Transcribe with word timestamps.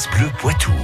France 0.00 0.16
Bleu 0.16 0.30
Poitou.– 0.38 0.72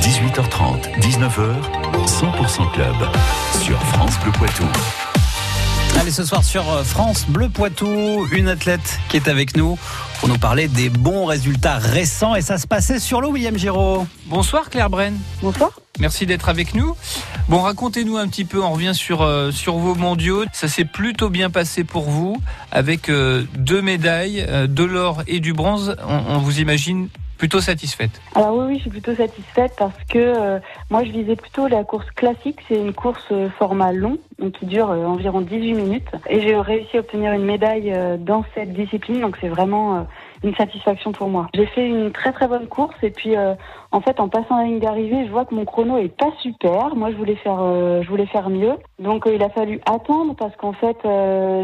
18h30, 0.00 0.88
19h, 1.00 1.54
100% 2.06 2.72
Club 2.72 2.96
sur 3.60 3.78
France 3.88 4.18
Bleu 4.20 4.32
Poitou. 4.32 4.64
Allez, 5.98 6.10
ce 6.10 6.24
soir 6.24 6.44
sur 6.44 6.70
euh, 6.70 6.84
France 6.84 7.26
Bleu 7.28 7.48
Poitou, 7.48 8.26
une 8.30 8.48
athlète 8.48 8.98
qui 9.08 9.16
est 9.16 9.28
avec 9.28 9.56
nous 9.56 9.78
pour 10.20 10.28
nous 10.28 10.38
parler 10.38 10.68
des 10.68 10.90
bons 10.90 11.24
résultats 11.24 11.78
récents. 11.78 12.34
Et 12.34 12.42
ça 12.42 12.58
se 12.58 12.66
passait 12.66 12.98
sur 13.00 13.20
l'eau, 13.20 13.30
William 13.30 13.56
Giraud. 13.56 14.06
Bonsoir 14.26 14.68
Claire 14.68 14.90
Bren. 14.90 15.14
Bonsoir. 15.42 15.70
Merci 15.98 16.26
d'être 16.26 16.48
avec 16.50 16.74
nous. 16.74 16.94
Bon, 17.48 17.60
racontez-nous 17.62 18.18
un 18.18 18.28
petit 18.28 18.44
peu, 18.44 18.62
on 18.62 18.72
revient 18.72 18.94
sur, 18.94 19.22
euh, 19.22 19.50
sur 19.50 19.76
vos 19.76 19.94
mondiaux. 19.94 20.44
Ça 20.52 20.68
s'est 20.68 20.84
plutôt 20.84 21.30
bien 21.30 21.48
passé 21.48 21.84
pour 21.84 22.10
vous, 22.10 22.36
avec 22.70 23.08
euh, 23.08 23.44
deux 23.56 23.80
médailles, 23.80 24.44
euh, 24.46 24.66
de 24.66 24.84
l'or 24.84 25.22
et 25.26 25.40
du 25.40 25.54
bronze. 25.54 25.96
On, 26.06 26.34
on 26.34 26.38
vous 26.38 26.60
imagine 26.60 27.08
plutôt 27.36 27.60
satisfaite 27.60 28.20
Alors 28.34 28.56
oui, 28.56 28.64
oui, 28.68 28.74
je 28.76 28.82
suis 28.82 28.90
plutôt 28.90 29.14
satisfaite 29.14 29.72
parce 29.78 29.96
que 30.08 30.18
euh, 30.18 30.58
moi, 30.90 31.04
je 31.04 31.10
visais 31.10 31.36
plutôt 31.36 31.68
la 31.68 31.84
course 31.84 32.10
classique. 32.12 32.60
C'est 32.68 32.76
une 32.76 32.94
course 32.94 33.24
euh, 33.30 33.48
format 33.58 33.92
long, 33.92 34.18
donc 34.38 34.52
qui 34.52 34.66
dure 34.66 34.90
euh, 34.90 35.04
environ 35.04 35.40
18 35.40 35.74
minutes. 35.74 36.08
Et 36.28 36.40
j'ai 36.40 36.56
réussi 36.56 36.96
à 36.96 37.00
obtenir 37.00 37.32
une 37.32 37.44
médaille 37.44 37.92
euh, 37.92 38.16
dans 38.16 38.44
cette 38.54 38.72
discipline, 38.72 39.20
donc 39.20 39.36
c'est 39.40 39.48
vraiment 39.48 39.96
euh, 39.96 40.00
une 40.42 40.54
satisfaction 40.54 41.12
pour 41.12 41.28
moi. 41.28 41.48
J'ai 41.54 41.66
fait 41.66 41.88
une 41.88 42.12
très 42.12 42.32
très 42.32 42.46
bonne 42.46 42.66
course 42.66 42.96
et 43.02 43.10
puis 43.10 43.34
en 43.92 44.00
fait, 44.00 44.20
en 44.20 44.28
passant 44.28 44.58
la 44.58 44.64
ligne 44.64 44.78
d'arrivée, 44.78 45.24
je 45.26 45.30
vois 45.30 45.46
que 45.46 45.54
mon 45.54 45.64
chrono 45.64 45.96
est 45.96 46.14
pas 46.14 46.30
super. 46.42 46.94
Moi, 46.94 47.10
je 47.10 47.16
voulais 47.16 47.36
faire, 47.36 47.56
je 48.02 48.08
voulais 48.08 48.26
faire 48.26 48.50
mieux. 48.50 48.74
Donc, 48.98 49.24
il 49.32 49.42
a 49.42 49.48
fallu 49.48 49.80
attendre 49.90 50.34
parce 50.36 50.54
qu'en 50.56 50.74
fait, 50.74 50.98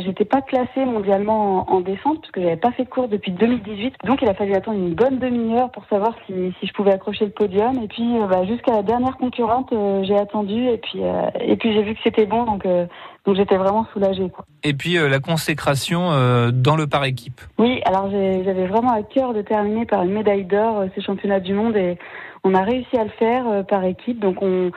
j'étais 0.02 0.24
pas 0.24 0.40
classée 0.40 0.84
mondialement 0.86 1.68
en, 1.68 1.74
en 1.74 1.80
descente 1.80 2.22
parce 2.22 2.30
que 2.32 2.40
j'avais 2.40 2.56
pas 2.56 2.72
fait 2.72 2.84
de 2.84 2.88
course 2.88 3.10
depuis 3.10 3.32
2018. 3.32 3.96
Donc, 4.04 4.22
il 4.22 4.28
a 4.28 4.34
fallu 4.34 4.54
attendre 4.54 4.78
une 4.78 4.94
bonne 4.94 5.18
demi-heure 5.18 5.70
pour 5.70 5.84
savoir 5.86 6.14
si, 6.26 6.54
si 6.58 6.66
je 6.66 6.72
pouvais 6.72 6.92
accrocher 6.92 7.26
le 7.26 7.32
podium. 7.32 7.78
Et 7.82 7.88
puis, 7.88 8.16
bah, 8.28 8.44
jusqu'à 8.46 8.72
la 8.72 8.82
dernière 8.82 9.18
concurrente, 9.18 9.72
j'ai 10.02 10.16
attendu 10.16 10.68
et 10.68 10.78
puis, 10.78 11.00
et 11.40 11.56
puis 11.56 11.74
j'ai 11.74 11.82
vu 11.82 11.94
que 11.94 12.00
c'était 12.02 12.26
bon. 12.26 12.46
Euh, 12.66 12.86
donc 13.24 13.36
j'étais 13.36 13.56
vraiment 13.56 13.86
soulagée. 13.92 14.28
Quoi. 14.30 14.44
Et 14.62 14.74
puis 14.74 14.98
euh, 14.98 15.08
la 15.08 15.20
consécration 15.20 16.12
euh, 16.12 16.50
dans 16.50 16.76
le 16.76 16.86
par 16.86 17.04
équipe. 17.04 17.40
Oui, 17.58 17.80
alors 17.84 18.10
j'avais 18.10 18.66
vraiment 18.66 18.92
à 18.92 19.02
cœur 19.02 19.34
de 19.34 19.42
terminer 19.42 19.86
par 19.86 20.02
une 20.02 20.12
médaille 20.12 20.44
d'or 20.44 20.84
ces 20.94 21.02
championnats 21.02 21.40
du 21.40 21.54
monde 21.54 21.76
et 21.76 21.98
on 22.44 22.54
a 22.54 22.62
réussi 22.62 22.96
à 22.96 23.04
le 23.04 23.10
faire 23.10 23.64
par 23.66 23.84
équipe. 23.84 24.18
Donc 24.18 24.42
on, 24.42 24.70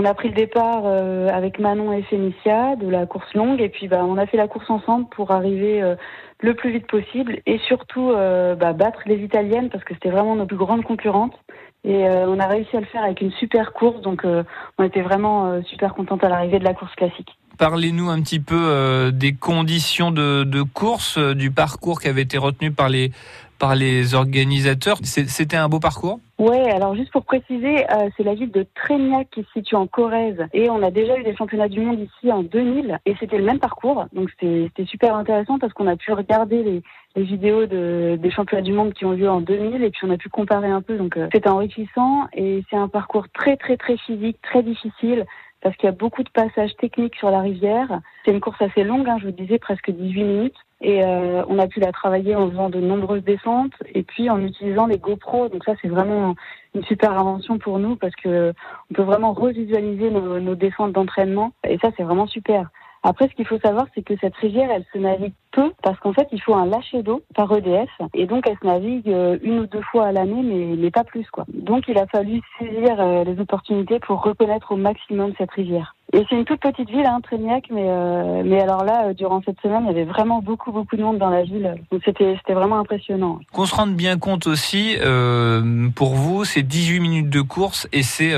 on 0.00 0.04
a 0.06 0.14
pris 0.14 0.28
le 0.28 0.34
départ 0.34 0.84
euh, 0.86 1.28
avec 1.28 1.58
Manon 1.58 1.92
et 1.92 2.02
Fénicia 2.04 2.74
de 2.76 2.88
la 2.88 3.04
course 3.04 3.34
longue 3.34 3.60
et 3.60 3.68
puis 3.68 3.86
bah, 3.86 4.02
on 4.02 4.16
a 4.16 4.26
fait 4.26 4.38
la 4.38 4.48
course 4.48 4.70
ensemble 4.70 5.06
pour 5.10 5.30
arriver 5.30 5.82
euh, 5.82 5.94
le 6.40 6.54
plus 6.54 6.72
vite 6.72 6.86
possible 6.86 7.40
et 7.44 7.58
surtout 7.68 8.10
euh, 8.10 8.54
bah, 8.54 8.72
battre 8.72 9.00
les 9.04 9.16
Italiennes 9.16 9.68
parce 9.68 9.84
que 9.84 9.92
c'était 9.92 10.08
vraiment 10.08 10.36
nos 10.36 10.46
plus 10.46 10.56
grandes 10.56 10.84
concurrentes. 10.84 11.38
Et 11.82 12.04
on 12.04 12.38
a 12.38 12.46
réussi 12.46 12.76
à 12.76 12.80
le 12.80 12.86
faire 12.86 13.02
avec 13.02 13.22
une 13.22 13.32
super 13.32 13.72
course, 13.72 14.02
donc 14.02 14.26
on 14.26 14.84
était 14.84 15.00
vraiment 15.00 15.62
super 15.62 15.94
contente 15.94 16.22
à 16.22 16.28
l'arrivée 16.28 16.58
de 16.58 16.64
la 16.64 16.74
course 16.74 16.94
classique. 16.94 17.38
Parlez-nous 17.56 18.10
un 18.10 18.20
petit 18.20 18.38
peu 18.38 19.10
des 19.14 19.32
conditions 19.32 20.10
de, 20.10 20.62
course, 20.74 21.16
du 21.16 21.50
parcours 21.50 22.02
qui 22.02 22.08
avait 22.08 22.20
été 22.20 22.36
retenu 22.36 22.70
par 22.70 22.90
les, 22.90 23.12
par 23.60 23.76
les 23.76 24.14
organisateurs. 24.14 24.96
C'était 25.04 25.56
un 25.56 25.68
beau 25.68 25.78
parcours? 25.78 26.18
Ouais, 26.38 26.70
alors 26.70 26.96
juste 26.96 27.12
pour 27.12 27.24
préciser, 27.24 27.84
euh, 27.90 28.08
c'est 28.16 28.24
la 28.24 28.34
ville 28.34 28.50
de 28.50 28.66
Trégnac 28.74 29.28
qui 29.30 29.42
se 29.42 29.52
situe 29.52 29.76
en 29.76 29.86
Corrèze 29.86 30.42
et 30.54 30.70
on 30.70 30.82
a 30.82 30.90
déjà 30.90 31.18
eu 31.18 31.22
des 31.22 31.36
championnats 31.36 31.68
du 31.68 31.80
monde 31.80 32.00
ici 32.00 32.32
en 32.32 32.42
2000 32.42 32.98
et 33.04 33.14
c'était 33.20 33.36
le 33.36 33.44
même 33.44 33.58
parcours, 33.58 34.06
donc 34.14 34.30
c'était 34.40 34.86
super 34.86 35.14
intéressant 35.14 35.58
parce 35.58 35.74
qu'on 35.74 35.86
a 35.86 35.96
pu 35.96 36.12
regarder 36.12 36.62
les, 36.62 36.82
vidéos 37.22 37.66
de, 37.66 38.16
des 38.18 38.30
championnats 38.30 38.62
du 38.62 38.72
monde 38.72 38.94
qui 38.94 39.04
ont 39.04 39.12
lieu 39.12 39.28
en 39.28 39.42
2000 39.42 39.84
et 39.84 39.90
puis 39.90 40.06
on 40.06 40.10
a 40.10 40.16
pu 40.16 40.30
comparer 40.30 40.70
un 40.70 40.80
peu, 40.80 40.96
donc 40.96 41.18
euh, 41.18 41.28
c'était 41.30 41.50
enrichissant 41.50 42.26
et 42.32 42.64
c'est 42.70 42.76
un 42.76 42.88
parcours 42.88 43.26
très 43.28 43.58
très 43.58 43.76
très 43.76 43.98
physique, 43.98 44.38
très 44.40 44.62
difficile 44.62 45.26
parce 45.60 45.76
qu'il 45.76 45.84
y 45.84 45.92
a 45.92 45.92
beaucoup 45.92 46.22
de 46.22 46.30
passages 46.30 46.74
techniques 46.78 47.16
sur 47.16 47.30
la 47.30 47.40
rivière. 47.40 48.00
C'est 48.24 48.30
une 48.30 48.40
course 48.40 48.62
assez 48.62 48.82
longue, 48.82 49.06
hein, 49.10 49.18
je 49.20 49.26
vous 49.26 49.32
disais 49.32 49.58
presque 49.58 49.90
18 49.90 50.24
minutes. 50.24 50.56
Et 50.80 51.04
euh, 51.04 51.42
on 51.48 51.58
a 51.58 51.66
pu 51.66 51.80
la 51.80 51.92
travailler 51.92 52.34
en 52.34 52.50
faisant 52.50 52.70
de 52.70 52.80
nombreuses 52.80 53.22
descentes 53.22 53.74
et 53.94 54.02
puis 54.02 54.30
en 54.30 54.40
utilisant 54.40 54.86
les 54.86 54.98
GoPro. 54.98 55.48
Donc 55.48 55.64
ça, 55.64 55.74
c'est 55.82 55.88
vraiment 55.88 56.34
une 56.74 56.84
super 56.84 57.12
invention 57.12 57.58
pour 57.58 57.78
nous 57.78 57.96
parce 57.96 58.14
que 58.16 58.52
on 58.90 58.94
peut 58.94 59.02
vraiment 59.02 59.32
revisualiser 59.32 60.10
nos, 60.10 60.40
nos 60.40 60.54
descentes 60.54 60.92
d'entraînement. 60.92 61.52
Et 61.68 61.78
ça, 61.78 61.90
c'est 61.96 62.02
vraiment 62.02 62.26
super. 62.26 62.70
Après, 63.02 63.28
ce 63.28 63.34
qu'il 63.34 63.46
faut 63.46 63.58
savoir, 63.58 63.86
c'est 63.94 64.02
que 64.02 64.14
cette 64.20 64.36
rivière, 64.36 64.70
elle 64.70 64.84
se 64.92 64.98
navigue 64.98 65.32
peu 65.52 65.72
parce 65.82 65.98
qu'en 66.00 66.12
fait, 66.12 66.28
il 66.32 66.42
faut 66.42 66.54
un 66.54 66.66
lâcher 66.66 67.02
d'eau 67.02 67.22
par 67.34 67.50
EDF 67.56 67.88
et 68.12 68.26
donc 68.26 68.46
elle 68.46 68.58
se 68.58 68.66
navigue 68.66 69.08
euh, 69.08 69.38
une 69.42 69.60
ou 69.60 69.66
deux 69.66 69.80
fois 69.90 70.06
à 70.06 70.12
l'année, 70.12 70.42
mais, 70.42 70.76
mais 70.76 70.90
pas 70.90 71.04
plus 71.04 71.28
quoi. 71.30 71.46
Donc, 71.48 71.84
il 71.88 71.98
a 71.98 72.06
fallu 72.06 72.42
saisir 72.58 73.00
euh, 73.00 73.24
les 73.24 73.40
opportunités 73.40 74.00
pour 74.00 74.22
reconnaître 74.22 74.72
au 74.72 74.76
maximum 74.76 75.32
cette 75.38 75.50
rivière. 75.52 75.96
Et 76.12 76.24
c'est 76.28 76.36
une 76.36 76.44
toute 76.44 76.60
petite 76.60 76.90
ville, 76.90 77.06
hein, 77.06 77.20
Trégnac, 77.22 77.64
mais 77.70 77.86
euh, 77.86 78.42
mais 78.44 78.60
alors 78.60 78.84
là, 78.84 79.06
euh, 79.06 79.14
durant 79.14 79.42
cette 79.42 79.60
semaine, 79.60 79.84
il 79.84 79.96
y 79.96 80.00
avait 80.00 80.10
vraiment 80.10 80.42
beaucoup 80.42 80.72
beaucoup 80.72 80.96
de 80.96 81.02
monde 81.02 81.18
dans 81.18 81.30
la 81.30 81.44
ville, 81.44 81.76
donc 81.92 82.02
c'était 82.04 82.36
c'était 82.38 82.54
vraiment 82.54 82.80
impressionnant. 82.80 83.38
Qu'on 83.52 83.66
se 83.66 83.74
rende 83.74 83.94
bien 83.94 84.18
compte 84.18 84.48
aussi, 84.48 84.96
euh, 85.00 85.88
pour 85.94 86.14
vous, 86.14 86.44
c'est 86.44 86.62
18 86.62 87.00
minutes 87.00 87.30
de 87.30 87.40
course 87.40 87.88
et 87.92 88.02
c'est 88.02 88.32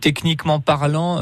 techniquement 0.00 0.60
parlant, 0.60 1.18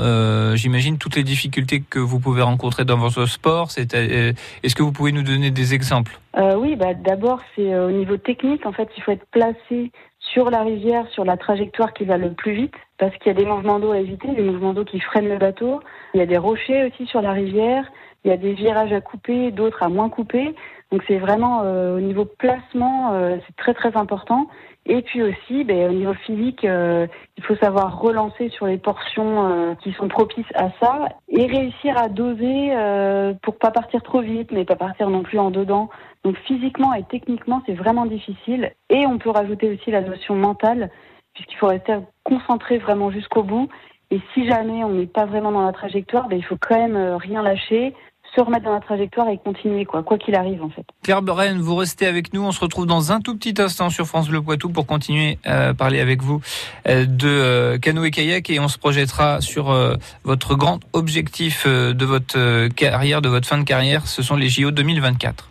j'imagine 0.54 0.98
toutes 0.98 1.16
les 1.16 1.22
difficultés 1.22 1.82
que 1.88 1.98
vous 1.98 2.18
pouvez 2.18 2.42
rencontrer 2.42 2.84
dans 2.84 2.98
votre 2.98 3.24
sport. 3.24 3.70
C'est, 3.70 3.94
Est-ce 3.94 4.74
que 4.74 4.82
vous 4.82 4.92
pouvez 4.92 5.12
nous 5.12 5.22
donner 5.22 5.50
des 5.50 5.72
exemples? 5.72 6.18
Oui, 6.36 6.76
bah, 6.76 6.92
d'abord, 6.92 7.40
c'est 7.56 7.78
au 7.78 7.90
niveau 7.90 8.18
technique. 8.18 8.66
En 8.66 8.72
fait, 8.72 8.88
il 8.96 9.02
faut 9.02 9.12
être 9.12 9.26
placé 9.30 9.92
sur 10.32 10.50
la 10.50 10.62
rivière, 10.62 11.06
sur 11.08 11.24
la 11.24 11.36
trajectoire 11.36 11.92
qui 11.92 12.04
va 12.04 12.16
le 12.16 12.32
plus 12.32 12.52
vite, 12.52 12.74
parce 12.98 13.16
qu'il 13.16 13.28
y 13.28 13.30
a 13.30 13.38
des 13.38 13.46
mouvements 13.46 13.78
d'eau 13.78 13.92
à 13.92 13.98
éviter, 13.98 14.28
des 14.28 14.42
mouvements 14.42 14.72
d'eau 14.72 14.84
qui 14.84 15.00
freinent 15.00 15.28
le 15.28 15.38
bateau. 15.38 15.80
Il 16.14 16.18
y 16.18 16.22
a 16.22 16.26
des 16.26 16.38
rochers 16.38 16.84
aussi 16.84 17.06
sur 17.06 17.22
la 17.22 17.32
rivière. 17.32 17.84
Il 18.24 18.30
y 18.30 18.34
a 18.34 18.36
des 18.36 18.52
virages 18.52 18.92
à 18.92 19.00
couper, 19.00 19.50
d'autres 19.50 19.82
à 19.82 19.88
moins 19.88 20.10
couper. 20.10 20.54
Donc, 20.92 21.02
c'est 21.08 21.18
vraiment 21.18 21.62
euh, 21.64 21.96
au 21.96 22.00
niveau 22.00 22.24
placement, 22.24 23.12
euh, 23.12 23.38
c'est 23.46 23.56
très 23.56 23.74
très 23.74 23.96
important. 23.96 24.48
Et 24.86 25.02
puis 25.02 25.22
aussi, 25.22 25.64
ben, 25.64 25.90
au 25.90 25.92
niveau 25.92 26.14
physique, 26.14 26.64
euh, 26.64 27.06
il 27.36 27.44
faut 27.44 27.54
savoir 27.56 28.00
relancer 28.00 28.48
sur 28.48 28.66
les 28.66 28.78
portions 28.78 29.48
euh, 29.48 29.74
qui 29.82 29.92
sont 29.92 30.08
propices 30.08 30.50
à 30.54 30.70
ça 30.80 31.08
et 31.28 31.46
réussir 31.46 31.96
à 31.98 32.08
doser 32.08 32.70
euh, 32.72 33.34
pour 33.42 33.56
pas 33.56 33.70
partir 33.70 34.02
trop 34.02 34.20
vite, 34.20 34.50
mais 34.52 34.64
pas 34.64 34.76
partir 34.76 35.10
non 35.10 35.22
plus 35.22 35.38
en 35.38 35.50
dedans. 35.50 35.90
Donc 36.24 36.36
physiquement 36.46 36.92
et 36.94 37.04
techniquement, 37.04 37.62
c'est 37.66 37.74
vraiment 37.74 38.06
difficile. 38.06 38.72
Et 38.90 39.06
on 39.06 39.18
peut 39.18 39.30
rajouter 39.30 39.70
aussi 39.70 39.90
la 39.90 40.02
notion 40.02 40.34
mentale, 40.34 40.90
puisqu'il 41.34 41.56
faut 41.56 41.68
rester 41.68 41.98
concentré 42.24 42.78
vraiment 42.78 43.10
jusqu'au 43.10 43.42
bout. 43.42 43.68
Et 44.10 44.20
si 44.34 44.46
jamais 44.46 44.84
on 44.84 44.90
n'est 44.90 45.06
pas 45.06 45.24
vraiment 45.24 45.52
dans 45.52 45.64
la 45.64 45.72
trajectoire, 45.72 46.28
ben, 46.28 46.36
il 46.36 46.44
faut 46.44 46.58
quand 46.60 46.76
même 46.76 46.96
euh, 46.96 47.16
rien 47.16 47.42
lâcher, 47.42 47.94
se 48.34 48.40
remettre 48.40 48.64
dans 48.64 48.72
la 48.72 48.80
trajectoire 48.80 49.28
et 49.28 49.38
continuer, 49.38 49.84
quoi, 49.84 50.02
quoi 50.02 50.18
qu'il 50.18 50.34
arrive 50.34 50.62
en 50.62 50.70
fait. 50.70 50.84
Claire 51.02 51.22
Beren, 51.22 51.58
vous 51.58 51.74
restez 51.76 52.06
avec 52.06 52.32
nous. 52.32 52.42
On 52.42 52.52
se 52.52 52.60
retrouve 52.60 52.86
dans 52.86 53.12
un 53.12 53.20
tout 53.20 53.36
petit 53.36 53.60
instant 53.60 53.90
sur 53.90 54.06
France 54.06 54.28
Bleu 54.28 54.40
Poitou 54.40 54.68
pour 54.68 54.86
continuer 54.86 55.38
à 55.44 55.74
parler 55.74 56.00
avec 56.00 56.22
vous 56.22 56.40
euh, 56.88 57.06
de 57.06 57.28
euh, 57.28 57.78
canoë-kayak 57.78 58.50
et 58.50 58.60
on 58.60 58.68
se 58.68 58.78
projettera 58.78 59.40
sur 59.40 59.70
euh, 59.70 59.94
votre 60.24 60.54
grand 60.54 60.80
objectif 60.92 61.64
euh, 61.66 61.92
de 61.92 62.04
votre 62.04 62.38
euh, 62.38 62.68
carrière, 62.68 63.22
de 63.22 63.28
votre 63.28 63.48
fin 63.48 63.58
de 63.58 63.64
carrière. 63.64 64.06
Ce 64.06 64.22
sont 64.22 64.36
les 64.36 64.48
JO 64.48 64.70
2024. 64.70 65.50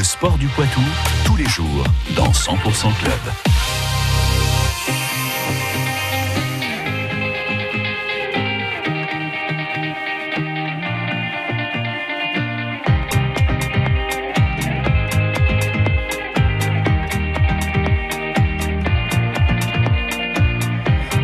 Le 0.00 0.04
sport 0.04 0.38
du 0.38 0.46
Poitou, 0.46 0.80
tous 1.26 1.36
les 1.36 1.44
jours, 1.44 1.84
dans 2.16 2.32
100% 2.32 2.56
Club. 3.00 3.12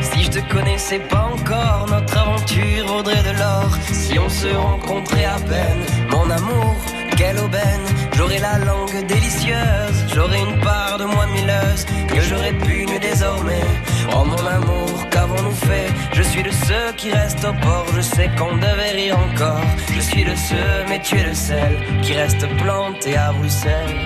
Si 0.03 0.23
je 0.23 0.31
te 0.31 0.53
connaissais 0.53 0.99
pas 0.99 1.31
encore, 1.33 1.87
notre 1.89 2.19
aventure 2.19 2.87
vaudrait 2.89 3.23
de 3.23 3.39
l'or. 3.39 3.71
Si 3.91 4.19
on 4.19 4.29
se 4.29 4.49
rencontrait 4.49 5.25
à 5.25 5.39
peine, 5.39 5.83
mon 6.11 6.29
amour, 6.29 6.77
quelle 7.17 7.39
aubaine. 7.39 7.87
J'aurais 8.17 8.39
la 8.39 8.59
langue 8.59 9.07
délicieuse, 9.07 9.99
j'aurais 10.15 10.41
une 10.41 10.61
part 10.61 10.99
de 10.99 11.05
moi 11.05 11.27
milleuse 11.27 11.85
que 12.09 12.21
j'aurais 12.21 12.53
pu 12.53 12.87
nu 12.87 12.99
désormais. 12.99 13.67
Oh 14.15 14.25
mon 14.25 14.47
amour, 14.47 15.09
qu'avons-nous 15.11 15.59
fait? 15.69 15.89
Je 16.13 16.23
suis 16.23 16.43
de 16.43 16.51
ceux 16.51 16.93
qui 16.97 17.11
restent 17.13 17.45
au 17.45 17.53
port, 17.65 17.87
je 17.95 18.01
sais 18.01 18.31
qu'on 18.39 18.57
devait 18.57 18.93
rire 18.93 19.19
encore. 19.19 19.61
Je 19.95 20.01
suis 20.01 20.25
de 20.25 20.35
ceux, 20.35 20.85
mais 20.89 21.01
tu 21.03 21.19
es 21.19 21.25
le 21.25 21.35
seul 21.35 21.77
qui 22.03 22.15
reste 22.15 22.47
planté 22.57 23.17
à 23.17 23.33
Bruxelles. 23.33 23.97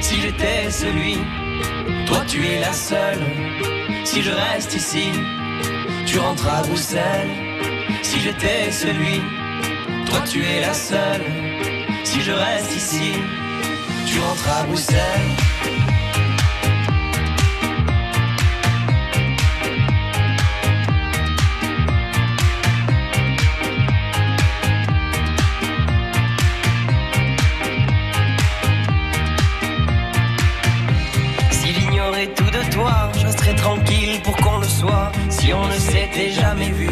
Si 0.00 0.20
j'étais 0.20 0.70
celui, 0.70 1.18
toi 2.06 2.22
tu 2.26 2.46
es 2.46 2.60
la 2.60 2.72
seule. 2.72 3.24
Si 4.04 4.22
je 4.22 4.30
reste 4.30 4.74
ici, 4.74 5.10
tu 6.06 6.18
rentres 6.18 6.48
à 6.48 6.62
Bruxelles. 6.62 7.30
Si 8.02 8.20
j'étais 8.20 8.70
celui, 8.70 9.20
toi 10.06 10.20
tu 10.30 10.44
es 10.44 10.60
la 10.60 10.74
seule. 10.74 11.51
Si 12.04 12.20
je 12.20 12.32
reste 12.32 12.76
ici, 12.76 13.12
tu 14.06 14.18
rentres 14.20 14.48
à 14.48 14.64
Bruxelles. 14.64 14.98
S'il 31.50 31.82
ignorait 31.82 32.26
tout 32.28 32.44
de 32.44 32.72
toi, 32.72 33.10
je 33.18 33.26
resterais 33.26 33.54
tranquille 33.54 34.20
pour 34.22 34.36
qu'on 34.36 34.58
le 34.58 34.68
soit. 34.68 35.10
Si 35.30 35.52
on 35.52 35.66
ne 35.66 35.72
s'était 35.72 36.30
jamais 36.30 36.70
vu, 36.70 36.91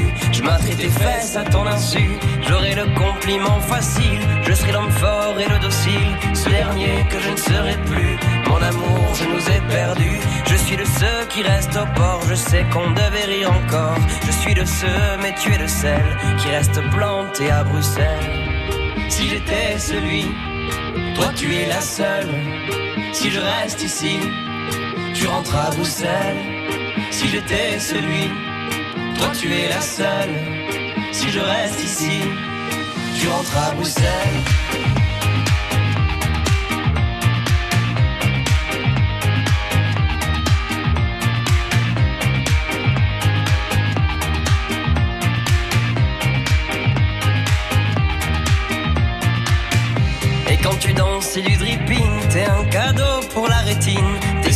je 0.50 0.52
m'attrais 0.52 0.74
tes 0.74 0.88
fesses 0.88 1.36
à 1.36 1.44
ton 1.44 1.66
insu. 1.66 2.18
J'aurais 2.48 2.74
le 2.74 2.86
compliment 2.94 3.60
facile, 3.60 4.20
je 4.42 4.52
serais 4.52 4.72
l'homme 4.72 4.90
fort 4.90 5.34
et 5.38 5.48
le 5.48 5.58
docile. 5.58 6.16
Ce 6.34 6.48
dernier 6.48 7.04
que 7.08 7.18
je 7.20 7.30
ne 7.30 7.36
serai 7.36 7.76
plus. 7.86 8.18
Mon 8.48 8.56
amour, 8.56 9.14
je 9.14 9.24
nous 9.24 9.48
ai 9.48 9.60
perdus. 9.68 10.20
Je 10.46 10.56
suis 10.56 10.76
de 10.76 10.84
ceux 10.84 11.26
qui 11.28 11.42
restent 11.42 11.76
au 11.76 11.86
port, 11.94 12.22
je 12.28 12.34
sais 12.34 12.64
qu'on 12.72 12.90
devait 12.90 13.26
rire 13.26 13.52
encore. 13.52 13.98
Je 14.26 14.32
suis 14.32 14.54
de 14.54 14.64
ceux, 14.64 15.02
mais 15.22 15.34
tu 15.40 15.52
es 15.52 15.58
de 15.58 15.66
celles 15.66 16.16
qui 16.38 16.48
restent 16.48 16.82
plantés 16.90 17.50
à 17.50 17.62
Bruxelles. 17.64 18.30
Si 19.08 19.28
j'étais 19.28 19.78
celui, 19.78 20.24
toi 21.14 21.26
tu 21.36 21.54
es 21.54 21.66
la 21.66 21.80
seule. 21.80 22.30
Si 23.12 23.30
je 23.30 23.40
reste 23.40 23.82
ici, 23.82 24.18
tu 25.14 25.26
rentres 25.26 25.56
à 25.56 25.70
Bruxelles. 25.70 26.42
Si 27.10 27.28
j'étais 27.28 27.78
celui, 27.78 28.30
toi 29.20 29.30
tu 29.38 29.52
es 29.52 29.68
la 29.68 29.80
seule. 29.80 30.34
Si 31.12 31.28
je 31.30 31.40
reste 31.40 31.84
ici, 31.84 32.20
tu 33.18 33.28
rentres 33.28 33.56
à 33.56 33.72
Bruxelles. 33.72 34.38
Et 50.50 50.56
quand 50.62 50.78
tu 50.78 50.92
danses, 50.92 51.28
c'est 51.32 51.42
du 51.42 51.56
dripping. 51.56 52.28
T'es 52.30 52.44
un 52.44 52.64
cadeau 52.64 53.20
pour 53.34 53.48
la 53.48 53.58
rétine. 53.58 54.29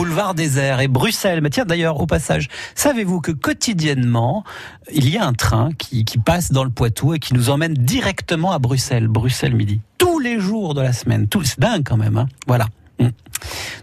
Boulevard 0.00 0.32
désert 0.32 0.80
et 0.80 0.88
Bruxelles. 0.88 1.42
Mais 1.42 1.50
tiens, 1.50 1.66
d'ailleurs, 1.66 2.00
au 2.00 2.06
passage, 2.06 2.48
savez-vous 2.74 3.20
que 3.20 3.32
quotidiennement, 3.32 4.44
il 4.90 5.10
y 5.10 5.18
a 5.18 5.26
un 5.26 5.34
train 5.34 5.72
qui, 5.76 6.06
qui 6.06 6.16
passe 6.16 6.52
dans 6.52 6.64
le 6.64 6.70
Poitou 6.70 7.12
et 7.12 7.18
qui 7.18 7.34
nous 7.34 7.50
emmène 7.50 7.74
directement 7.74 8.52
à 8.52 8.58
Bruxelles, 8.58 9.08
Bruxelles 9.08 9.54
midi. 9.54 9.82
Tous 9.98 10.18
les 10.18 10.40
jours 10.40 10.72
de 10.72 10.80
la 10.80 10.94
semaine. 10.94 11.28
C'est 11.44 11.60
dingue 11.60 11.82
quand 11.84 11.98
même, 11.98 12.16
hein. 12.16 12.28
Voilà. 12.46 12.64
Mm. 12.98 13.08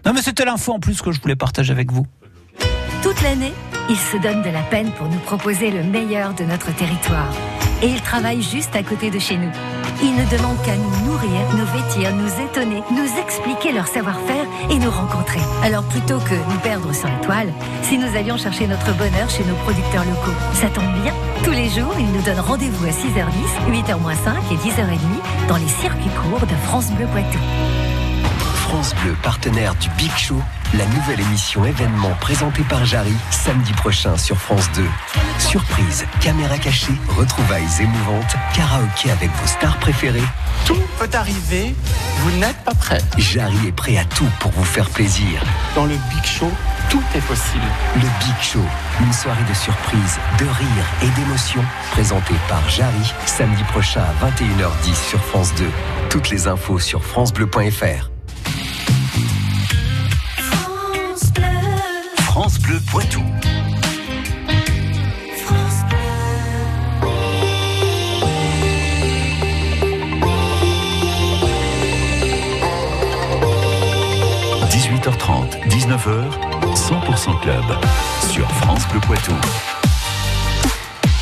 Non, 0.06 0.12
mais 0.12 0.20
c'était 0.20 0.44
l'info 0.44 0.72
en 0.72 0.80
plus 0.80 1.00
que 1.02 1.12
je 1.12 1.20
voulais 1.20 1.36
partager 1.36 1.70
avec 1.70 1.92
vous. 1.92 2.04
Toute 3.00 3.22
l'année, 3.22 3.52
ils 3.88 3.96
se 3.96 4.16
donnent 4.16 4.42
de 4.42 4.50
la 4.50 4.62
peine 4.62 4.90
pour 4.90 5.06
nous 5.08 5.20
proposer 5.20 5.70
le 5.70 5.84
meilleur 5.84 6.34
de 6.34 6.42
notre 6.42 6.74
territoire. 6.74 7.32
Et 7.80 7.86
ils 7.86 8.02
travaillent 8.02 8.42
juste 8.42 8.74
à 8.74 8.82
côté 8.82 9.12
de 9.12 9.20
chez 9.20 9.36
nous. 9.36 9.52
Ils 10.00 10.14
ne 10.14 10.24
demandent 10.30 10.62
qu'à 10.62 10.76
nous 10.76 11.06
nourrir, 11.06 11.40
nous 11.56 11.66
vêtir, 11.66 12.14
nous 12.14 12.30
étonner, 12.44 12.82
nous 12.92 13.20
expliquer 13.20 13.72
leur 13.72 13.88
savoir-faire 13.88 14.46
et 14.70 14.78
nous 14.78 14.90
rencontrer. 14.90 15.40
Alors 15.62 15.82
plutôt 15.84 16.18
que 16.20 16.34
nous 16.34 16.58
perdre 16.62 16.92
sur 16.94 17.08
la 17.08 17.16
toile, 17.16 17.52
si 17.82 17.98
nous 17.98 18.16
allions 18.16 18.36
chercher 18.36 18.68
notre 18.68 18.92
bonheur 18.96 19.28
chez 19.28 19.44
nos 19.44 19.56
producteurs 19.56 20.04
locaux. 20.04 20.38
Ça 20.54 20.68
tombe 20.68 20.92
bien, 21.02 21.12
tous 21.42 21.50
les 21.50 21.68
jours, 21.68 21.94
ils 21.98 22.12
nous 22.12 22.22
donnent 22.22 22.40
rendez-vous 22.40 22.86
à 22.86 22.90
6h10, 22.90 23.72
8h-5 23.72 24.52
et 24.52 24.56
10h30 24.68 25.48
dans 25.48 25.56
les 25.56 25.68
circuits 25.68 26.10
courts 26.22 26.46
de 26.46 26.54
France 26.66 26.90
Bleu 26.92 27.06
Poitou. 27.06 27.38
France 28.68 28.94
Bleu, 29.02 29.16
partenaire 29.22 29.74
du 29.76 29.88
Big 29.96 30.14
Show, 30.16 30.40
la 30.74 30.84
nouvelle 30.86 31.20
émission 31.20 31.64
événement 31.64 32.14
présentée 32.20 32.62
par 32.62 32.84
Jarry, 32.84 33.14
samedi 33.30 33.72
prochain 33.72 34.16
sur 34.16 34.36
France 34.36 34.70
2. 34.74 34.82
Surprise, 35.38 36.04
caméra 36.20 36.58
cachée, 36.58 36.92
retrouvailles 37.08 37.68
émouvantes, 37.80 38.36
karaoké 38.54 39.10
avec 39.10 39.30
vos 39.30 39.46
stars 39.46 39.78
préférées. 39.78 40.22
Tout 40.66 40.80
peut 40.98 41.08
arriver, 41.14 41.74
vous 42.18 42.30
n'êtes 42.38 42.58
pas 42.64 42.74
prêt. 42.74 43.00
Jarry 43.16 43.68
est 43.68 43.72
prêt 43.72 43.96
à 43.96 44.04
tout 44.04 44.28
pour 44.40 44.50
vous 44.52 44.64
faire 44.64 44.90
plaisir. 44.90 45.42
Dans 45.74 45.86
le 45.86 45.94
Big 46.10 46.24
Show, 46.24 46.50
tout 46.90 47.02
est 47.14 47.26
possible. 47.26 47.64
Le 47.96 48.02
Big 48.24 48.40
Show, 48.42 48.64
une 49.00 49.12
soirée 49.12 49.44
de 49.48 49.54
surprises, 49.54 50.18
de 50.38 50.44
rire 50.44 50.84
et 51.02 51.20
d'émotions, 51.20 51.64
présentée 51.92 52.34
par 52.48 52.68
Jarry, 52.68 53.12
samedi 53.24 53.62
prochain 53.64 54.02
à 54.02 54.26
21h10 54.26 55.08
sur 55.08 55.24
France 55.24 55.54
2. 55.54 55.64
Toutes 56.10 56.28
les 56.28 56.46
infos 56.46 56.78
sur 56.78 57.02
francebleu.fr. 57.04 58.10
France 62.40 62.60
Bleu 62.60 62.78
Poitou.– 62.86 63.18
18h30, 74.70 75.66
19h, 75.66 76.30
100% 76.76 77.40
Club 77.40 77.64
sur 78.30 78.48
France 78.52 78.86
Bleu 78.86 79.00
Poitou. 79.00 79.34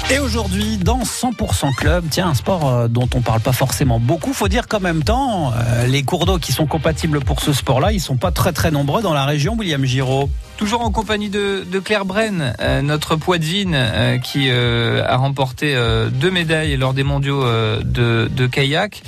Et 0.09 0.21
aujourd'hui, 0.21 0.77
dans 0.77 1.01
100% 1.03 1.75
Club, 1.75 2.05
tiens, 2.09 2.29
un 2.29 2.35
sport 2.35 2.69
euh, 2.69 2.87
dont 2.87 3.09
on 3.17 3.23
parle 3.23 3.41
pas 3.41 3.51
forcément 3.51 3.99
beaucoup. 3.99 4.33
Faut 4.33 4.47
dire 4.47 4.69
qu'en 4.69 4.79
même 4.79 5.03
temps, 5.03 5.53
euh, 5.53 5.89
les 5.89 6.05
cours 6.05 6.27
d'eau 6.27 6.39
qui 6.39 6.53
sont 6.53 6.67
compatibles 6.67 7.19
pour 7.19 7.41
ce 7.41 7.53
sport-là, 7.53 7.91
ils 7.91 8.01
sont 8.01 8.17
pas 8.17 8.31
très 8.31 8.53
très 8.53 8.71
nombreux 8.71 9.03
dans 9.03 9.15
la 9.15 9.25
région, 9.25 9.57
William 9.59 9.85
Giraud. 9.85 10.31
Toujours 10.59 10.83
en 10.83 10.93
compagnie 10.93 11.29
de, 11.29 11.67
de 11.69 11.79
Claire 11.81 12.05
Brenne, 12.05 12.55
euh, 12.61 12.83
notre 12.83 13.17
poitevine 13.17 13.75
euh, 13.75 14.19
qui 14.19 14.47
euh, 14.49 15.05
a 15.05 15.17
remporté 15.17 15.77
deux 16.13 16.31
médailles 16.31 16.77
lors 16.77 16.95
des 16.95 17.03
mondiaux 17.03 17.45
de, 17.45 18.31
de 18.31 18.47
kayak. 18.47 19.03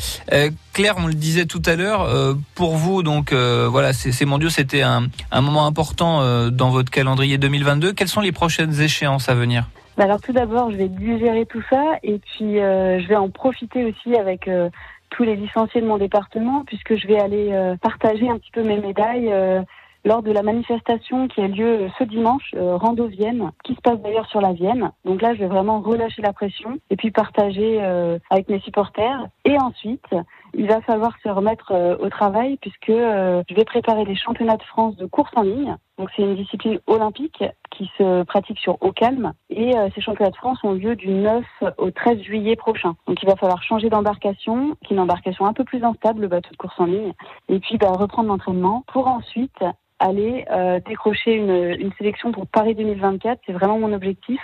Claire, 0.72 0.96
on 0.98 1.06
le 1.06 1.14
disait 1.14 1.46
tout 1.46 1.62
à 1.64 1.76
l'heure, 1.76 2.08
pour 2.56 2.76
vous, 2.76 3.02
donc 3.02 3.32
voilà, 3.32 3.92
ces, 3.92 4.24
mondiaux, 4.24 4.50
c'était 4.50 4.82
un, 4.82 5.06
un 5.30 5.40
moment 5.40 5.66
important 5.66 6.50
dans 6.50 6.70
votre 6.70 6.90
calendrier 6.90 7.38
2022. 7.38 7.92
Quelles 7.92 8.08
sont 8.08 8.20
les 8.20 8.32
prochaines 8.32 8.80
échéances 8.80 9.28
à 9.28 9.34
venir? 9.34 9.64
Alors 9.98 10.20
tout 10.20 10.32
d'abord, 10.32 10.70
je 10.70 10.76
vais 10.76 10.88
digérer 10.88 11.44
tout 11.46 11.62
ça 11.70 11.98
et 12.02 12.18
puis 12.18 12.60
euh, 12.60 13.00
je 13.00 13.08
vais 13.08 13.16
en 13.16 13.30
profiter 13.30 13.84
aussi 13.84 14.14
avec 14.16 14.46
euh, 14.48 14.70
tous 15.10 15.24
les 15.24 15.36
licenciés 15.36 15.80
de 15.80 15.86
mon 15.86 15.98
département 15.98 16.64
puisque 16.66 16.96
je 16.96 17.06
vais 17.06 17.18
aller 17.18 17.52
euh, 17.52 17.76
partager 17.76 18.28
un 18.28 18.38
petit 18.38 18.50
peu 18.52 18.62
mes 18.62 18.78
médailles 18.78 19.32
euh, 19.32 19.62
lors 20.04 20.22
de 20.22 20.30
la 20.30 20.42
manifestation 20.42 21.28
qui 21.28 21.40
a 21.40 21.48
lieu 21.48 21.88
ce 21.98 22.04
dimanche, 22.04 22.50
euh, 22.54 22.76
Rando 22.76 23.06
Vienne, 23.06 23.50
qui 23.64 23.74
se 23.74 23.80
passe 23.80 24.00
d'ailleurs 24.00 24.28
sur 24.28 24.40
la 24.40 24.52
Vienne. 24.52 24.90
Donc 25.04 25.20
là, 25.20 25.34
je 25.34 25.40
vais 25.40 25.46
vraiment 25.46 25.80
relâcher 25.80 26.22
la 26.22 26.32
pression 26.32 26.78
et 26.90 26.96
puis 26.96 27.10
partager 27.10 27.78
euh, 27.82 28.18
avec 28.30 28.48
mes 28.48 28.60
supporters. 28.60 29.26
Et 29.44 29.58
ensuite, 29.58 30.06
il 30.54 30.66
va 30.66 30.80
falloir 30.82 31.12
se 31.22 31.28
remettre 31.28 31.72
euh, 31.72 31.96
au 31.98 32.08
travail 32.08 32.56
puisque 32.60 32.90
euh, 32.90 33.42
je 33.48 33.54
vais 33.54 33.64
préparer 33.64 34.04
les 34.04 34.16
championnats 34.16 34.56
de 34.56 34.62
France 34.62 34.96
de 34.96 35.06
course 35.06 35.32
en 35.36 35.42
ligne. 35.42 35.76
Donc 35.98 36.10
c'est 36.14 36.22
une 36.22 36.36
discipline 36.36 36.78
olympique 36.86 37.42
qui 37.70 37.90
se 37.98 38.22
pratique 38.22 38.58
sur 38.60 38.80
eau 38.82 38.92
calme 38.92 39.32
et 39.50 39.76
euh, 39.76 39.88
ces 39.94 40.00
championnats 40.00 40.30
de 40.30 40.36
France 40.36 40.62
ont 40.62 40.72
lieu 40.72 40.94
du 40.94 41.08
9 41.08 41.44
au 41.76 41.90
13 41.90 42.22
juillet 42.22 42.54
prochain. 42.54 42.94
Donc 43.06 43.20
il 43.22 43.28
va 43.28 43.34
falloir 43.34 43.62
changer 43.62 43.90
d'embarcation, 43.90 44.76
qui 44.84 44.92
est 44.92 44.96
une 44.96 45.02
embarcation 45.02 45.44
un 45.44 45.52
peu 45.52 45.64
plus 45.64 45.82
instable, 45.82 46.22
le 46.22 46.28
bateau 46.28 46.50
de 46.50 46.56
course 46.56 46.78
en 46.78 46.86
ligne, 46.86 47.12
et 47.48 47.58
puis 47.58 47.78
bah, 47.78 47.90
reprendre 47.90 48.28
l'entraînement 48.28 48.84
pour 48.86 49.08
ensuite 49.08 49.64
aller 49.98 50.44
euh, 50.50 50.80
décrocher 50.86 51.34
une, 51.34 51.76
une, 51.78 51.92
sélection 51.98 52.32
pour 52.32 52.46
Paris 52.46 52.74
2024. 52.74 53.40
C'est 53.46 53.52
vraiment 53.52 53.78
mon 53.78 53.92
objectif. 53.92 54.40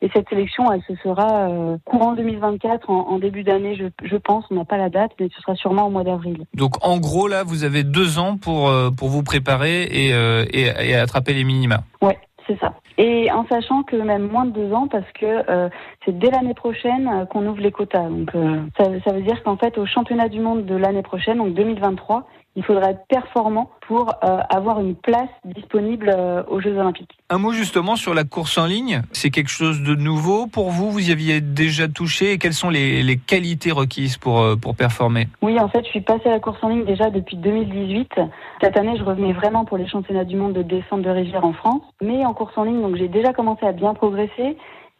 Et 0.00 0.10
cette 0.14 0.28
sélection, 0.28 0.70
elle 0.72 0.82
se 0.82 0.94
fera 1.00 1.48
euh, 1.48 1.76
courant 1.84 2.14
2024, 2.14 2.90
en, 2.90 3.08
en 3.08 3.18
début 3.18 3.42
d'année, 3.42 3.76
je, 3.76 3.84
je, 4.06 4.16
pense. 4.16 4.44
On 4.50 4.54
n'a 4.54 4.64
pas 4.64 4.76
la 4.76 4.90
date, 4.90 5.12
mais 5.18 5.28
ce 5.34 5.40
sera 5.40 5.54
sûrement 5.54 5.86
au 5.86 5.90
mois 5.90 6.04
d'avril. 6.04 6.44
Donc 6.54 6.84
en 6.86 6.98
gros, 6.98 7.28
là, 7.28 7.44
vous 7.44 7.64
avez 7.64 7.84
deux 7.84 8.18
ans 8.18 8.36
pour, 8.36 8.68
euh, 8.68 8.90
pour 8.90 9.08
vous 9.08 9.22
préparer 9.22 9.84
et, 9.84 10.14
euh, 10.14 10.44
et, 10.52 10.66
et 10.88 10.94
attraper 10.94 11.34
les 11.34 11.44
minima. 11.44 11.82
Ouais, 12.00 12.18
c'est 12.46 12.58
ça. 12.58 12.74
Et 12.98 13.30
en 13.30 13.46
sachant 13.46 13.82
que 13.82 13.96
même 13.96 14.28
moins 14.28 14.44
de 14.44 14.52
deux 14.52 14.72
ans, 14.72 14.86
parce 14.88 15.10
que 15.12 15.50
euh, 15.50 15.68
c'est 16.04 16.18
dès 16.18 16.30
l'année 16.30 16.54
prochaine 16.54 17.08
euh, 17.08 17.24
qu'on 17.26 17.46
ouvre 17.46 17.60
les 17.60 17.72
quotas. 17.72 18.08
Donc 18.08 18.34
euh, 18.34 18.60
ça, 18.76 18.84
ça, 19.04 19.12
veut 19.12 19.22
dire 19.22 19.42
qu'en 19.42 19.56
fait, 19.56 19.78
au 19.78 19.86
championnat 19.86 20.28
du 20.28 20.40
monde 20.40 20.66
de 20.66 20.74
l'année 20.74 21.02
prochaine, 21.02 21.38
donc 21.38 21.54
2023, 21.54 22.26
il 22.56 22.64
faudra 22.64 22.90
être 22.90 23.06
performant 23.08 23.70
pour 23.86 24.10
euh, 24.22 24.38
avoir 24.48 24.80
une 24.80 24.94
place 24.94 25.28
disponible 25.44 26.10
euh, 26.14 26.42
aux 26.48 26.60
Jeux 26.60 26.76
Olympiques. 26.76 27.18
Un 27.30 27.38
mot 27.38 27.52
justement 27.52 27.96
sur 27.96 28.14
la 28.14 28.24
course 28.24 28.58
en 28.58 28.66
ligne. 28.66 29.02
C'est 29.12 29.30
quelque 29.30 29.50
chose 29.50 29.82
de 29.82 29.94
nouveau 29.94 30.46
pour 30.46 30.70
vous? 30.70 30.90
Vous 30.90 31.08
y 31.08 31.12
aviez 31.12 31.40
déjà 31.40 31.88
touché? 31.88 32.32
Et 32.32 32.38
quelles 32.38 32.54
sont 32.54 32.70
les, 32.70 33.02
les 33.02 33.16
qualités 33.16 33.72
requises 33.72 34.18
pour, 34.18 34.40
euh, 34.40 34.56
pour 34.56 34.76
performer? 34.76 35.28
Oui, 35.40 35.58
en 35.58 35.68
fait, 35.68 35.84
je 35.84 35.90
suis 35.90 36.00
passée 36.00 36.28
à 36.28 36.32
la 36.32 36.40
course 36.40 36.58
en 36.62 36.68
ligne 36.68 36.84
déjà 36.84 37.10
depuis 37.10 37.36
2018. 37.36 38.12
Cette 38.60 38.76
année, 38.76 38.96
je 38.96 39.04
revenais 39.04 39.32
vraiment 39.32 39.64
pour 39.64 39.78
les 39.78 39.88
championnats 39.88 40.24
du 40.24 40.36
monde 40.36 40.52
de 40.52 40.62
descente 40.62 41.02
de 41.02 41.10
rivière 41.10 41.44
en 41.44 41.52
France. 41.52 41.82
Mais 42.02 42.24
en 42.24 42.34
course 42.34 42.56
en 42.56 42.64
ligne, 42.64 42.82
donc 42.82 42.96
j'ai 42.96 43.08
déjà 43.08 43.32
commencé 43.32 43.66
à 43.66 43.72
bien 43.72 43.94
progresser. 43.94 44.56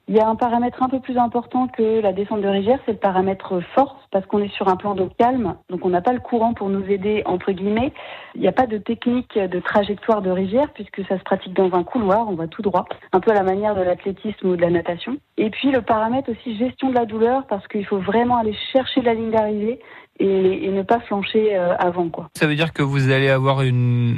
Il 0.08 0.16
y 0.16 0.20
a 0.20 0.28
un 0.28 0.34
paramètre 0.34 0.82
un 0.82 0.88
peu 0.88 0.98
plus 0.98 1.16
important 1.16 1.68
que 1.68 2.00
la 2.00 2.12
descente 2.12 2.42
de 2.42 2.48
rivière, 2.48 2.78
c'est 2.84 2.92
le 2.92 2.98
paramètre 2.98 3.60
force, 3.74 3.96
parce 4.10 4.26
qu'on 4.26 4.40
est 4.40 4.52
sur 4.54 4.68
un 4.68 4.76
plan 4.76 4.94
d'eau 4.94 5.08
calme, 5.16 5.54
donc 5.70 5.84
on 5.84 5.90
n'a 5.90 6.00
pas 6.00 6.12
le 6.12 6.18
courant 6.18 6.54
pour 6.54 6.68
nous 6.68 6.84
aider, 6.86 7.22
entre 7.24 7.52
guillemets. 7.52 7.92
Il 8.34 8.40
n'y 8.40 8.48
a 8.48 8.52
pas 8.52 8.66
de 8.66 8.78
technique 8.78 9.38
de 9.38 9.60
trajectoire 9.60 10.20
de 10.20 10.30
rivière, 10.30 10.72
puisque 10.74 11.06
ça 11.06 11.18
se 11.18 11.22
pratique 11.22 11.54
dans 11.54 11.72
un 11.74 11.84
couloir, 11.84 12.28
on 12.28 12.34
va 12.34 12.48
tout 12.48 12.62
droit, 12.62 12.84
un 13.12 13.20
peu 13.20 13.30
à 13.30 13.34
la 13.34 13.44
manière 13.44 13.74
de 13.74 13.82
l'athlétisme 13.82 14.48
ou 14.48 14.56
de 14.56 14.60
la 14.60 14.70
natation. 14.70 15.18
Et 15.38 15.50
puis 15.50 15.70
le 15.70 15.82
paramètre 15.82 16.30
aussi 16.30 16.56
gestion 16.58 16.90
de 16.90 16.94
la 16.94 17.06
douleur, 17.06 17.46
parce 17.46 17.66
qu'il 17.68 17.86
faut 17.86 17.98
vraiment 17.98 18.36
aller 18.38 18.56
chercher 18.72 19.02
la 19.02 19.14
ligne 19.14 19.30
d'arrivée, 19.30 19.78
et, 20.20 20.70
ne 20.70 20.82
pas 20.82 21.00
flancher 21.00 21.56
euh, 21.56 21.74
avant 21.78 22.08
quoi. 22.08 22.28
Ça 22.36 22.46
veut 22.46 22.54
dire 22.54 22.72
que 22.72 22.82
vous 22.82 23.10
allez 23.10 23.28
avoir 23.28 23.62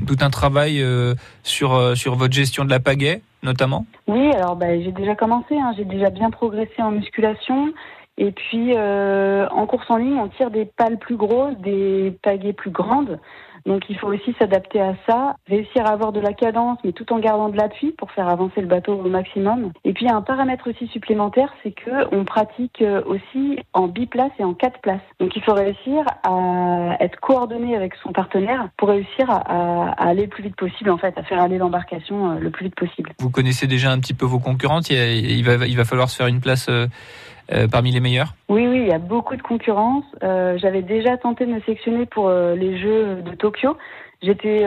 tout 0.07 0.17
un 0.21 0.31
travail 0.31 0.83
euh, 0.83 1.15
sur 1.43 1.75
euh, 1.75 1.95
sur 1.95 2.15
votre 2.17 2.35
gestion 2.35 2.65
de 2.65 2.71
la 2.71 2.81
pagaie? 2.81 3.23
Notamment. 3.45 3.87
Oui, 4.09 4.33
alors 4.33 4.57
bah, 4.57 4.81
j'ai 4.81 4.93
déjà 4.93 5.15
commencé, 5.15 5.57
hein, 5.57 5.73
j'ai 5.77 5.85
déjà 5.85 6.11
bien 6.11 6.31
progressé 6.31 6.83
en 6.83 6.91
musculation. 6.91 7.73
Et 8.17 8.31
puis 8.31 8.75
euh, 8.77 9.47
en 9.51 9.67
course 9.67 9.91
en 9.91 9.97
ligne, 9.97 10.19
on 10.19 10.29
tire 10.29 10.51
des 10.51 10.65
pales 10.65 10.99
plus 10.99 11.17
grosses, 11.17 11.57
des 11.59 12.17
pagaies 12.23 12.53
plus 12.53 12.71
grandes. 12.71 13.19
Donc 13.67 13.85
il 13.89 13.99
faut 13.99 14.09
aussi 14.09 14.35
s'adapter 14.39 14.81
à 14.81 14.95
ça, 15.07 15.37
réussir 15.49 15.87
à 15.87 15.91
avoir 15.91 16.13
de 16.13 16.21
la 16.21 16.33
cadence, 16.33 16.79
mais 16.85 16.93
tout 16.93 17.11
en 17.13 17.19
gardant 17.19 17.49
de 17.49 17.57
l'appui 17.57 17.93
pour 17.93 18.11
faire 18.11 18.29
avancer 18.29 18.61
le 18.61 18.67
bateau 18.67 18.95
au 18.95 19.09
maximum. 19.09 19.73
Et 19.85 19.93
puis 19.93 20.09
un 20.09 20.23
paramètre 20.23 20.69
aussi 20.69 20.87
supplémentaire, 20.89 21.53
c'est 21.63 21.73
que 21.73 22.15
on 22.15 22.25
pratique 22.25 22.83
euh, 22.83 23.03
aussi 23.07 23.59
en 23.73 23.89
biplace 23.89 24.33
et 24.39 24.45
en 24.45 24.55
quatre 24.55 24.81
places. 24.81 25.01
Donc 25.19 25.35
il 25.37 25.43
faut 25.43 25.55
réussir 25.55 26.05
à 26.23 26.97
être 27.01 27.19
coordonné 27.21 27.77
avec 27.77 27.95
son 28.03 28.13
partenaire 28.13 28.69
pour 28.77 28.89
réussir 28.89 29.31
à, 29.31 29.93
aller 29.93 30.23
le 30.23 30.29
plus 30.29 30.43
vite 30.43 30.57
possible, 30.57 30.91
en 30.91 30.99
fait, 30.99 31.17
à 31.17 31.23
faire 31.23 31.41
aller 31.41 31.59
l'embarcation 31.59 32.33
euh, 32.33 32.39
le 32.39 32.51
plus 32.51 32.67
vite 32.67 32.75
possible. 32.75 33.13
Vous 33.19 33.31
connaissez 33.31 33.67
déjà 33.67 33.91
un 33.91 33.99
petit 33.99 34.15
peu 34.15 34.27
vos 34.27 34.39
concurrentes. 34.39 34.91
Il, 34.91 34.97
il, 34.99 35.45
va, 35.45 35.67
il 35.67 35.77
va 35.77 35.85
falloir 35.85 36.11
se 36.11 36.17
faire 36.17 36.27
une 36.27 36.41
place. 36.41 36.69
Euh 37.53 37.69
parmi 37.69 37.91
les 37.91 38.01
meilleurs? 38.01 38.35
Oui, 38.49 38.67
oui, 38.67 38.81
il 38.83 38.89
y 38.89 38.93
a 38.93 38.99
beaucoup 38.99 39.37
de 39.37 39.43
concurrence. 39.43 40.05
Euh, 40.23 40.57
J'avais 40.59 40.83
déjà 40.83 41.17
tenté 41.17 41.45
de 41.47 41.53
me 41.53 41.61
sélectionner 41.61 42.07
pour 42.07 42.29
euh, 42.29 42.55
les 42.55 42.79
Jeux 42.79 43.17
de 43.23 43.35
Tokyo. 43.35 43.77
J'étais 44.23 44.65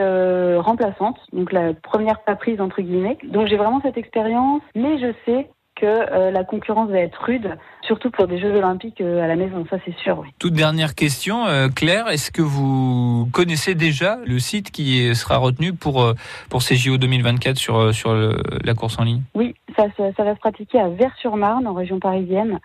remplaçante, 0.58 1.18
donc 1.32 1.50
la 1.50 1.74
première 1.74 2.20
pas 2.20 2.36
prise 2.36 2.60
entre 2.60 2.80
guillemets. 2.80 3.18
Donc 3.24 3.48
j'ai 3.48 3.56
vraiment 3.56 3.80
cette 3.82 3.98
expérience, 3.98 4.62
mais 4.76 5.00
je 5.00 5.12
sais 5.26 5.48
que 5.74 6.30
la 6.30 6.44
concurrence 6.44 6.90
va 6.90 7.00
être 7.00 7.20
rude, 7.24 7.56
surtout 7.82 8.10
pour 8.12 8.28
des 8.28 8.38
Jeux 8.38 8.54
Olympiques 8.54 9.00
à 9.00 9.26
la 9.26 9.34
maison, 9.34 9.66
ça 9.68 9.78
c'est 9.84 9.96
sûr. 9.98 10.20
Oui. 10.20 10.28
Toute 10.38 10.52
dernière 10.52 10.94
question, 10.94 11.44
Claire, 11.74 12.06
est-ce 12.08 12.30
que 12.30 12.42
vous 12.42 13.28
connaissez 13.32 13.74
déjà 13.74 14.18
le 14.24 14.38
site 14.38 14.70
qui 14.70 15.12
sera 15.16 15.38
retenu 15.38 15.72
pour, 15.72 16.06
pour 16.50 16.62
ces 16.62 16.76
JO 16.76 16.96
2024 16.96 17.56
sur, 17.56 17.92
sur 17.92 18.12
le, 18.14 18.36
la 18.62 18.74
course 18.74 18.96
en 19.00 19.04
ligne? 19.04 19.22
Oui, 19.34 19.56
ça, 19.78 19.86
ça, 19.96 20.12
ça 20.16 20.24
va 20.24 20.34
se 20.34 20.40
pratiquer 20.40 20.80
à 20.80 20.88
Vers-sur-Marne, 20.88 21.66
en 21.66 21.74
région 21.74 22.00
parisienne 22.00 22.58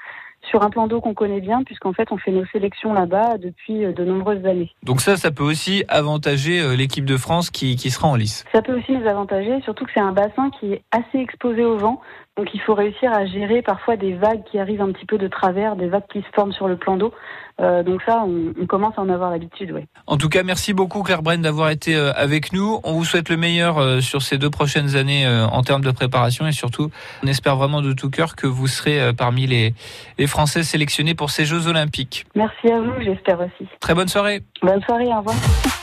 sur 0.50 0.62
un 0.62 0.70
plan 0.70 0.88
d'eau 0.88 1.00
qu'on 1.00 1.14
connaît 1.14 1.40
bien, 1.40 1.64
puisqu'en 1.64 1.94
fait, 1.94 2.12
on 2.12 2.18
fait 2.18 2.32
nos 2.32 2.46
sélections 2.48 2.92
là-bas 2.92 3.38
depuis 3.38 3.86
de 3.94 4.04
nombreuses 4.04 4.46
années. 4.46 4.72
Donc 4.84 5.00
ça, 5.00 5.16
ça 5.16 5.32
peut 5.32 5.44
aussi 5.44 5.86
avantager 5.88 6.76
l'équipe 6.76 7.06
de 7.06 7.16
France 7.16 7.50
qui, 7.50 7.78
qui 7.78 7.90
sera 7.92 8.10
en 8.10 8.16
lice 8.16 8.44
Ça 8.52 8.62
peut 8.62 8.78
aussi 8.78 8.92
nous 8.92 9.08
avantager, 9.08 9.62
surtout 9.62 9.86
que 9.86 9.92
c'est 9.94 10.02
un 10.02 10.12
bassin 10.12 10.50
qui 10.60 10.74
est 10.74 10.84
assez 10.92 11.18
exposé 11.18 11.64
au 11.64 11.78
vent. 11.78 12.02
Donc 12.36 12.48
il 12.54 12.62
faut 12.62 12.74
réussir 12.74 13.12
à 13.14 13.28
gérer 13.28 13.62
parfois 13.62 13.96
des 13.96 14.14
vagues 14.14 14.44
qui 14.50 14.58
arrivent 14.58 14.82
un 14.82 14.92
petit 14.92 15.06
peu 15.06 15.20
de 15.20 15.28
travers, 15.28 15.76
des 15.76 15.88
vagues 15.88 16.08
qui 16.12 16.20
se 16.20 16.28
forment 16.34 16.52
sur 16.52 16.68
le 16.68 16.78
plan 16.78 16.98
d'eau. 16.98 17.14
Euh, 17.62 17.84
donc 17.84 18.02
ça, 18.08 18.24
on, 18.26 18.54
on, 18.60 18.66
commence 18.66 18.98
à 18.98 19.02
en 19.02 19.10
avoir 19.10 19.30
l'habitude, 19.30 19.72
oui. 19.72 19.82
En 20.08 20.18
tout 20.18 20.30
cas, 20.30 20.42
merci 20.42 20.74
beaucoup 20.74 21.04
Claire 21.04 21.22
Bren 21.22 21.40
d'avoir 21.40 21.70
été 21.70 21.96
euh, 21.96 22.12
avec 22.16 22.52
nous. 22.52 22.80
On 22.84 22.94
vous 22.94 23.06
souhaite 23.06 23.30
le 23.30 23.38
meilleur 23.38 23.78
euh, 23.78 24.02
sur 24.02 24.24
ces 24.24 24.40
deux 24.40 24.50
prochaines 24.50 24.96
années 24.96 25.28
en 25.28 25.62
termes 25.62 25.84
de 25.84 25.92
préparation 25.92 26.48
et 26.48 26.52
surtout, 26.52 26.90
on 27.24 27.28
espère 27.28 27.56
vraiment 27.56 27.82
de 27.82 27.94
tout 27.94 28.10
cœur 28.10 28.36
que 28.36 28.48
vous 28.48 28.66
serez 28.68 29.14
parmi 29.14 29.46
les, 29.46 29.76
les 30.18 30.28
Français 30.28 30.64
sélectionnés 30.64 31.14
pour 31.14 31.30
ces 31.30 31.46
Jeux 31.46 31.68
Olympiques. 31.68 32.26
Merci 32.34 32.72
à 32.72 32.80
vous, 32.80 32.94
j'espère 33.04 33.40
aussi. 33.40 33.70
Très 33.80 33.94
bonne 33.94 34.08
soirée. 34.08 34.42
Bonne 34.64 34.82
soirée, 34.82 35.06
au 35.06 35.18
revoir. 35.18 35.36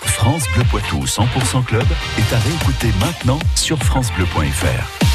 France 0.03 0.47
Bleu 0.55 0.65
Poitou 0.69 1.05
100% 1.05 1.65
Club 1.65 1.87
est 2.19 2.35
à 2.35 2.39
réécouter 2.39 2.89
maintenant 3.01 3.39
sur 3.55 3.79
francebleu.fr. 3.79 5.10